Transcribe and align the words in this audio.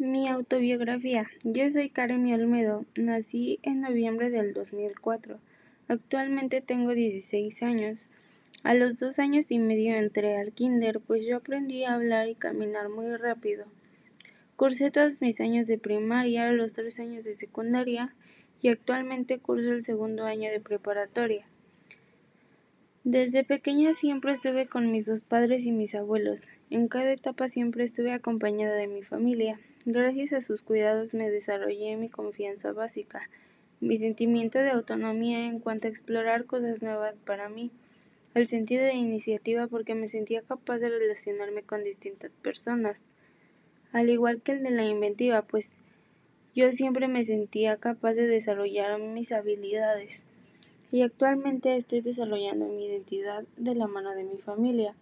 Mi 0.00 0.28
autobiografía. 0.28 1.26
Yo 1.42 1.68
soy 1.72 1.90
Karemi 1.90 2.32
Olmedo. 2.32 2.84
Nací 2.94 3.58
en 3.64 3.80
noviembre 3.80 4.30
del 4.30 4.54
2004. 4.54 5.40
Actualmente 5.88 6.60
tengo 6.60 6.94
16 6.94 7.64
años. 7.64 8.08
A 8.62 8.74
los 8.74 8.96
dos 8.96 9.18
años 9.18 9.50
y 9.50 9.58
medio 9.58 9.96
entré 9.96 10.36
al 10.36 10.52
kinder, 10.52 11.00
pues 11.00 11.26
yo 11.26 11.38
aprendí 11.38 11.82
a 11.82 11.94
hablar 11.94 12.28
y 12.28 12.36
caminar 12.36 12.88
muy 12.90 13.16
rápido. 13.16 13.64
Cursé 14.54 14.92
todos 14.92 15.20
mis 15.20 15.40
años 15.40 15.66
de 15.66 15.78
primaria, 15.78 16.52
los 16.52 16.74
tres 16.74 17.00
años 17.00 17.24
de 17.24 17.34
secundaria 17.34 18.14
y 18.62 18.68
actualmente 18.68 19.40
curso 19.40 19.72
el 19.72 19.82
segundo 19.82 20.26
año 20.26 20.48
de 20.48 20.60
preparatoria. 20.60 21.44
Desde 23.10 23.42
pequeña 23.42 23.94
siempre 23.94 24.32
estuve 24.32 24.66
con 24.66 24.90
mis 24.90 25.06
dos 25.06 25.22
padres 25.22 25.64
y 25.64 25.72
mis 25.72 25.94
abuelos. 25.94 26.42
En 26.68 26.88
cada 26.88 27.10
etapa 27.10 27.48
siempre 27.48 27.82
estuve 27.82 28.12
acompañada 28.12 28.74
de 28.74 28.86
mi 28.86 29.02
familia. 29.02 29.58
Gracias 29.86 30.34
a 30.34 30.42
sus 30.42 30.60
cuidados 30.60 31.14
me 31.14 31.30
desarrollé 31.30 31.96
mi 31.96 32.10
confianza 32.10 32.72
básica, 32.72 33.30
mi 33.80 33.96
sentimiento 33.96 34.58
de 34.58 34.72
autonomía 34.72 35.46
en 35.46 35.58
cuanto 35.58 35.86
a 35.86 35.90
explorar 35.90 36.44
cosas 36.44 36.82
nuevas 36.82 37.14
para 37.24 37.48
mí, 37.48 37.70
el 38.34 38.46
sentido 38.46 38.84
de 38.84 38.92
iniciativa 38.92 39.68
porque 39.68 39.94
me 39.94 40.08
sentía 40.08 40.42
capaz 40.42 40.76
de 40.76 40.90
relacionarme 40.90 41.62
con 41.62 41.84
distintas 41.84 42.34
personas, 42.34 43.04
al 43.90 44.10
igual 44.10 44.42
que 44.42 44.52
el 44.52 44.62
de 44.62 44.70
la 44.70 44.84
inventiva, 44.84 45.40
pues 45.40 45.82
yo 46.54 46.70
siempre 46.74 47.08
me 47.08 47.24
sentía 47.24 47.78
capaz 47.78 48.12
de 48.12 48.26
desarrollar 48.26 49.00
mis 49.00 49.32
habilidades 49.32 50.26
y 50.90 51.02
actualmente 51.02 51.76
estoy 51.76 52.00
desarrollando 52.00 52.66
mi 52.66 52.86
identidad 52.86 53.44
de 53.56 53.74
la 53.74 53.86
mano 53.86 54.14
de 54.14 54.24
mi 54.24 54.38
familia, 54.38 54.94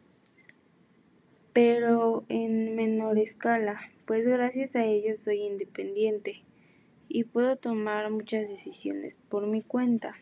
pero 1.52 2.24
en 2.28 2.76
menor 2.76 3.18
escala 3.18 3.80
pues 4.06 4.24
gracias 4.24 4.76
a 4.76 4.84
ellos 4.84 5.18
soy 5.18 5.42
independiente 5.42 6.42
y 7.08 7.24
puedo 7.24 7.56
tomar 7.56 8.08
muchas 8.10 8.48
decisiones 8.48 9.16
por 9.28 9.46
mi 9.48 9.62
cuenta. 9.62 10.16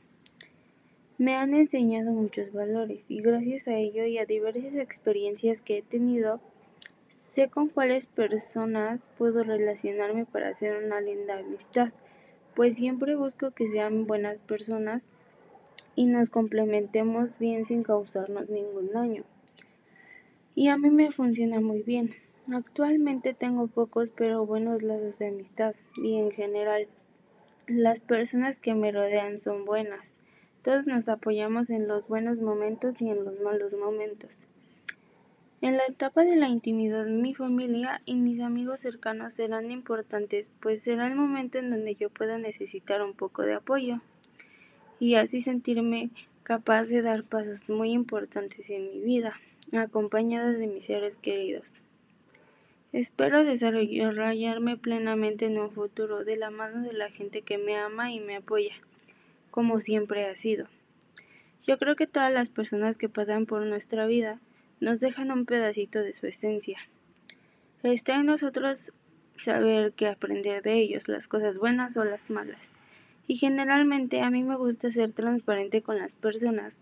Me 1.19 1.37
han 1.37 1.53
enseñado 1.53 2.13
muchos 2.13 2.53
valores 2.53 3.11
y 3.11 3.21
gracias 3.21 3.69
a 3.69 3.77
ello 3.77 4.07
y 4.07 4.17
a 4.19 4.25
diversas 4.25 4.75
experiencias 4.75 5.61
que 5.61 5.79
he 5.79 5.83
tenido, 5.83 6.41
sé 7.09 7.51
con 7.51 7.69
cuáles 7.69 8.07
personas 8.07 9.11
puedo 9.19 9.45
relacionarme 9.45 10.25
para 10.25 10.49
hacer 10.49 10.83
una 10.83 11.03
linda 11.03 11.39
amistad, 11.39 11.93
pues 12.57 12.77
siempre 12.77 13.17
busco 13.17 13.51
que 13.51 13.71
sean 13.71 14.07
buenas 14.07 14.41
personas 14.41 15.09
y 15.97 16.07
nos 16.07 16.31
complementemos 16.31 17.39
bien 17.39 17.67
sin 17.67 17.83
causarnos 17.83 18.49
ningún 18.49 18.91
daño. 18.93 19.25
Y 20.55 20.69
a 20.69 20.77
mí 20.77 20.91
me 20.91 21.11
funciona 21.11 21.61
muy 21.61 21.83
bien. 21.83 22.15
Actualmente 22.53 23.35
tengo 23.35 23.67
pocos 23.67 24.11
pero 24.15 24.45
buenos 24.45 24.83
lazos 24.83 25.19
de 25.19 25.29
amistad 25.29 25.75
y 25.97 26.19
en 26.19 26.31
general 26.31 26.89
las 27.67 28.01
personas 28.01 28.61
que 28.61 28.75
me 28.75 28.93
rodean 28.93 29.41
son 29.41 29.65
buenas. 29.65 30.17
Todos 30.63 30.87
nos 30.87 31.09
apoyamos 31.09 31.71
en 31.71 31.89
los 31.89 32.09
buenos 32.09 32.39
momentos 32.39 33.01
y 33.01 33.09
en 33.09 33.25
los 33.25 33.41
malos 33.41 33.75
momentos. 33.75 34.39
En 35.61 35.79
la 35.79 35.87
etapa 35.87 36.25
de 36.25 36.37
la 36.37 36.49
intimidad, 36.49 37.07
mi 37.07 37.35
familia 37.35 38.03
y 38.05 38.17
mis 38.17 38.41
amigos 38.41 38.81
cercanos 38.81 39.35
serán 39.35 39.71
importantes, 39.71 40.51
pues 40.61 40.83
será 40.83 41.07
el 41.07 41.15
momento 41.15 41.59
en 41.59 41.71
donde 41.71 41.95
yo 41.95 42.11
pueda 42.11 42.37
necesitar 42.37 43.03
un 43.03 43.15
poco 43.15 43.43
de 43.43 43.55
apoyo 43.55 44.01
y 45.05 45.17
así 45.17 45.43
sentirme 45.43 46.09
capaz 46.45 46.85
de 46.85 47.03
dar 47.03 47.23
pasos 47.25 47.69
muy 47.69 47.91
importantes 47.91 48.71
en 48.71 48.91
mi 48.91 49.01
vida, 49.01 49.35
acompañada 49.77 50.53
de 50.53 50.67
mis 50.67 50.87
seres 50.87 51.19
queridos. 51.19 51.75
Espero 52.91 53.45
desarrollarme 53.45 54.79
plenamente 54.79 55.45
en 55.45 55.59
un 55.59 55.71
futuro 55.71 56.25
de 56.25 56.37
la 56.37 56.49
mano 56.49 56.81
de 56.81 56.95
la 56.95 57.11
gente 57.11 57.43
que 57.43 57.59
me 57.59 57.77
ama 57.77 58.13
y 58.13 58.21
me 58.21 58.37
apoya, 58.37 58.73
como 59.51 59.79
siempre 59.79 60.25
ha 60.25 60.37
sido. 60.37 60.69
Yo 61.67 61.77
creo 61.79 61.97
que 61.97 62.07
todas 62.07 62.33
las 62.33 62.49
personas 62.49 62.97
que 62.97 63.11
pasan 63.11 63.45
por 63.45 63.67
nuestra 63.67 64.07
vida 64.07 64.41
nos 64.81 65.01
dejan 65.01 65.31
un 65.31 65.45
pedacito 65.45 65.99
de 66.01 66.15
su 66.15 66.27
esencia. 66.27 66.79
Está 67.83 68.15
en 68.15 68.25
nosotros 68.25 68.95
saber 69.37 69.93
qué 69.93 70.09
aprender 70.09 70.63
de 70.63 70.81
ellos, 70.81 71.09
las 71.09 71.29
cosas 71.29 71.59
buenas 71.59 71.95
o 71.99 72.05
las 72.05 72.31
malas. 72.31 72.75
Y 73.27 73.37
generalmente 73.37 74.21
a 74.21 74.31
mí 74.31 74.43
me 74.43 74.57
gusta 74.57 74.91
ser 74.91 75.13
transparente 75.13 75.83
con 75.83 75.99
las 75.99 76.15
personas, 76.15 76.81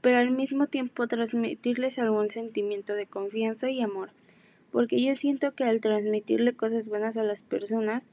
pero 0.00 0.18
al 0.18 0.30
mismo 0.30 0.66
tiempo 0.66 1.06
transmitirles 1.06 1.98
algún 1.98 2.28
sentimiento 2.30 2.94
de 2.94 3.06
confianza 3.06 3.70
y 3.70 3.80
amor 3.80 4.10
porque 4.72 5.02
yo 5.02 5.14
siento 5.14 5.54
que 5.54 5.64
al 5.64 5.80
transmitirle 5.80 6.54
cosas 6.54 6.88
buenas 6.88 7.16
a 7.18 7.22
las 7.22 7.42
personas, 7.42 8.08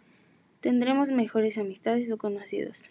tendremos 0.60 1.10
mejores 1.10 1.58
amistades 1.58 2.12
o 2.12 2.18
conocidos. 2.18 2.84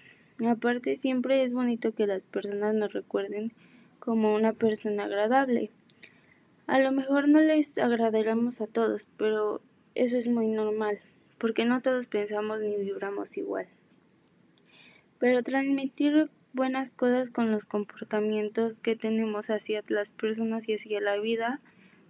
Aparte, 0.44 0.97
siempre 0.97 1.44
es 1.44 1.52
bonito 1.52 1.92
que 1.92 2.06
las 2.06 2.22
personas 2.22 2.74
nos 2.74 2.92
recuerden 2.92 3.52
como 3.98 4.34
una 4.34 4.54
persona 4.54 5.04
agradable. 5.04 5.70
A 6.66 6.80
lo 6.80 6.92
mejor 6.92 7.28
no 7.28 7.41
les 7.41 7.76
agradaremos 7.76 8.60
a 8.62 8.66
todos, 8.66 9.06
pero 9.18 9.60
eso 9.94 10.16
es 10.16 10.28
muy 10.28 10.48
normal, 10.48 10.98
porque 11.36 11.66
no 11.66 11.82
todos 11.82 12.06
pensamos 12.06 12.60
ni 12.60 12.76
vibramos 12.76 13.36
igual. 13.36 13.66
Pero 15.18 15.42
transmitir 15.42 16.30
buenas 16.52 16.94
cosas 16.94 17.30
con 17.30 17.50
los 17.50 17.66
comportamientos 17.66 18.80
que 18.80 18.96
tenemos 18.96 19.50
hacia 19.50 19.82
las 19.88 20.10
personas 20.10 20.68
y 20.68 20.74
hacia 20.74 21.00
la 21.00 21.18
vida 21.18 21.60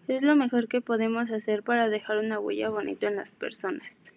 es 0.08 0.22
lo 0.22 0.36
mejor 0.36 0.68
que 0.68 0.80
podemos 0.80 1.30
hacer 1.30 1.62
para 1.62 1.88
dejar 1.88 2.18
una 2.18 2.38
huella 2.38 2.70
bonita 2.70 3.08
en 3.08 3.16
las 3.16 3.32
personas. 3.32 4.12